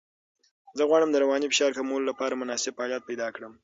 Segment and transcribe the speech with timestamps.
[0.77, 3.53] زه غواړم د رواني فشار کمولو لپاره مناسب فعالیت پیدا کړم.